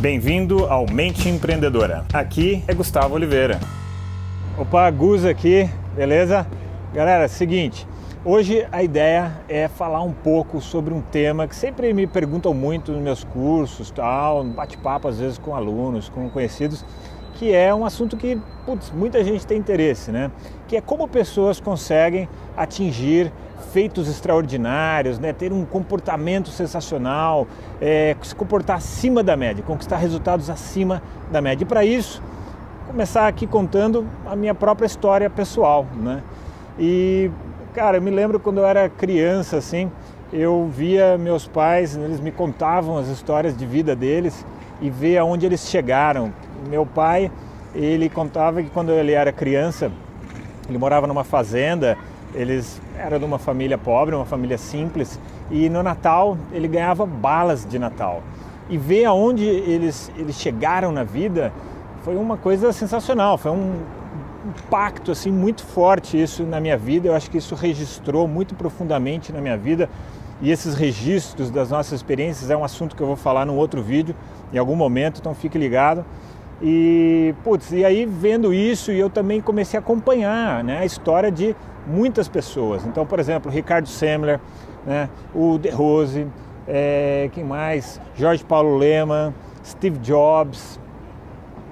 [0.00, 2.06] Bem-vindo ao Mente Empreendedora.
[2.10, 3.60] Aqui é Gustavo Oliveira.
[4.56, 6.46] Opa, Gus aqui, beleza?
[6.94, 7.86] Galera, seguinte,
[8.24, 12.92] hoje a ideia é falar um pouco sobre um tema que sempre me perguntam muito
[12.92, 16.82] nos meus cursos, tal, bate-papo às vezes com alunos, com conhecidos,
[17.40, 20.30] que é um assunto que putz, muita gente tem interesse, né?
[20.68, 23.32] Que é como pessoas conseguem atingir
[23.72, 25.32] feitos extraordinários, né?
[25.32, 27.46] ter um comportamento sensacional,
[27.80, 31.64] é, se comportar acima da média, conquistar resultados acima da média.
[31.64, 32.22] E para isso,
[32.86, 35.86] começar aqui contando a minha própria história pessoal.
[35.96, 36.22] Né?
[36.78, 37.30] E,
[37.72, 39.90] cara, eu me lembro quando eu era criança, assim,
[40.30, 44.44] eu via meus pais, eles me contavam as histórias de vida deles
[44.80, 46.32] e ver aonde eles chegaram.
[46.68, 47.30] Meu pai,
[47.74, 49.90] ele contava que quando ele era criança,
[50.68, 51.96] ele morava numa fazenda
[52.34, 55.18] eles eram de uma família pobre, uma família simples,
[55.50, 58.22] e no Natal ele ganhava balas de Natal.
[58.68, 61.52] E ver aonde eles, eles chegaram na vida
[62.02, 63.74] foi uma coisa sensacional, foi um
[64.46, 67.08] impacto assim muito forte isso na minha vida.
[67.08, 69.88] Eu acho que isso registrou muito profundamente na minha vida.
[70.40, 73.82] E esses registros das nossas experiências é um assunto que eu vou falar num outro
[73.82, 74.14] vídeo
[74.52, 76.04] em algum momento, então fique ligado.
[76.62, 81.54] E, putz, e aí vendo isso, eu também comecei a acompanhar né, a história de
[81.86, 82.84] muitas pessoas.
[82.86, 84.40] Então, por exemplo, Ricardo Semler,
[84.86, 86.26] né, o De Rose,
[86.66, 88.00] é, quem mais?
[88.14, 90.78] Jorge Paulo Lehmann, Steve Jobs,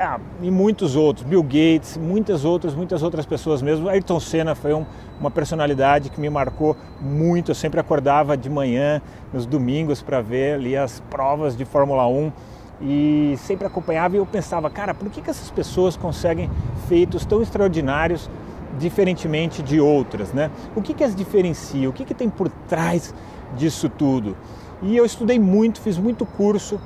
[0.00, 3.88] ah, e muitos outros, Bill Gates, muitas outras, muitas outras pessoas mesmo.
[3.88, 4.86] Ayrton Senna foi um,
[5.18, 7.50] uma personalidade que me marcou muito.
[7.50, 12.32] Eu sempre acordava de manhã, nos domingos, para ver ali as provas de Fórmula 1
[12.80, 16.48] e sempre acompanhava e eu pensava, cara, por que, que essas pessoas conseguem
[16.86, 18.30] feitos tão extraordinários
[18.78, 20.50] diferentemente de outras, né?
[20.76, 21.90] O que, que as diferencia?
[21.90, 23.12] O que, que tem por trás
[23.56, 24.36] disso tudo?
[24.80, 26.80] E eu estudei muito, fiz muito curso,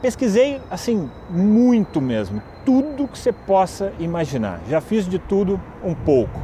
[0.00, 4.60] pesquisei assim muito mesmo, tudo que você possa imaginar.
[4.68, 6.40] Já fiz de tudo um pouco.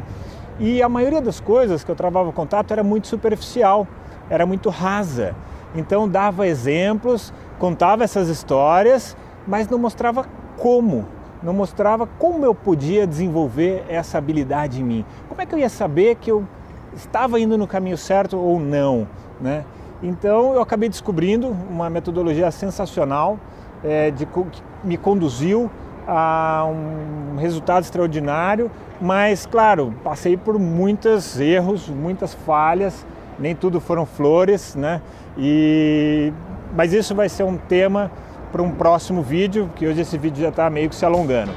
[0.59, 3.87] E a maioria das coisas que eu travava contato era muito superficial,
[4.31, 5.35] era muito rasa.
[5.75, 10.25] Então dava exemplos, contava essas histórias, mas não mostrava
[10.57, 11.07] como,
[11.43, 15.05] não mostrava como eu podia desenvolver essa habilidade em mim.
[15.29, 16.47] Como é que eu ia saber que eu
[16.95, 19.09] estava indo no caminho certo ou não,
[19.41, 19.65] né?
[20.05, 23.39] Então eu acabei descobrindo uma metodologia sensacional
[23.83, 25.71] é, de, que me conduziu
[26.07, 28.71] a um resultado extraordinário,
[29.01, 33.07] mas claro, passei por muitos erros, muitas falhas,
[33.39, 35.01] nem tudo foram flores, né?
[35.39, 36.31] E
[36.77, 38.11] mas isso vai ser um tema
[38.53, 41.53] para um próximo vídeo, que hoje esse vídeo já está meio que se alongando.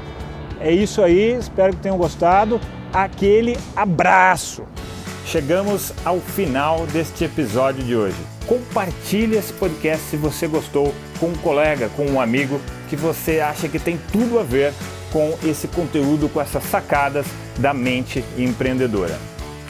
[0.58, 2.58] É isso aí, espero que tenham gostado.
[2.94, 4.64] Aquele abraço!
[5.28, 8.16] Chegamos ao final deste episódio de hoje.
[8.46, 12.58] Compartilhe esse podcast se você gostou com um colega, com um amigo
[12.88, 14.72] que você acha que tem tudo a ver
[15.12, 17.26] com esse conteúdo, com essas sacadas
[17.58, 19.18] da mente empreendedora.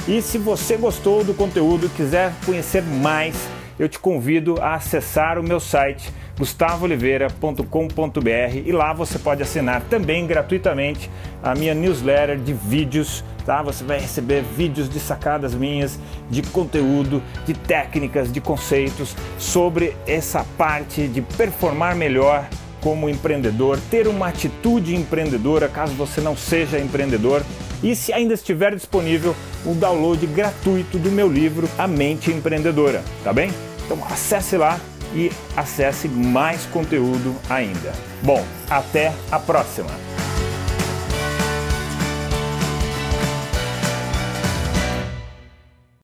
[0.07, 3.35] E se você gostou do conteúdo e quiser conhecer mais,
[3.81, 10.25] eu te convido a acessar o meu site gustavooliveira.com.br e lá você pode assinar também
[10.25, 11.11] gratuitamente
[11.43, 13.63] a minha newsletter de vídeos, tá?
[13.63, 15.99] Você vai receber vídeos de sacadas minhas,
[16.29, 22.47] de conteúdo, de técnicas, de conceitos sobre essa parte de performar melhor
[22.83, 27.43] como empreendedor, ter uma atitude empreendedora caso você não seja empreendedor
[27.83, 33.33] e se ainda estiver disponível o download gratuito do meu livro A Mente Empreendedora, tá
[33.33, 33.51] bem?
[33.87, 34.79] Então acesse lá
[35.15, 37.93] e acesse mais conteúdo ainda.
[38.23, 40.08] Bom, até a próxima!